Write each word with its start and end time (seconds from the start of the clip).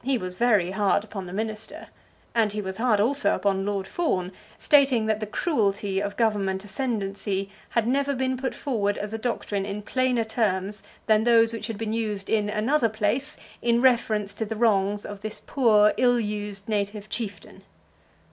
He 0.03 0.17
was 0.17 0.35
very 0.35 0.71
hard 0.71 1.03
upon 1.03 1.25
the 1.27 1.31
minister, 1.31 1.89
and 2.33 2.53
he 2.53 2.59
was 2.59 2.77
hard 2.77 2.99
also 2.99 3.35
upon 3.35 3.67
Lord 3.67 3.85
Fawn, 3.85 4.31
stating 4.57 5.05
that 5.05 5.19
the 5.19 5.27
cruelty 5.27 6.01
of 6.01 6.17
Government 6.17 6.63
ascendancy 6.65 7.51
had 7.69 7.87
never 7.87 8.15
been 8.15 8.35
put 8.35 8.55
forward 8.55 8.97
as 8.97 9.13
a 9.13 9.19
doctrine 9.19 9.63
in 9.63 9.83
plainer 9.83 10.23
terms 10.23 10.81
than 11.05 11.23
those 11.23 11.53
which 11.53 11.67
had 11.67 11.77
been 11.77 11.93
used 11.93 12.31
in 12.31 12.49
"another 12.49 12.89
place" 12.89 13.37
in 13.61 13.79
reference 13.79 14.33
to 14.33 14.43
the 14.45 14.55
wrongs 14.55 15.05
of 15.05 15.21
this 15.21 15.39
poor 15.45 15.93
ill 15.97 16.19
used 16.19 16.67
native 16.67 17.07
chieftain. 17.07 17.61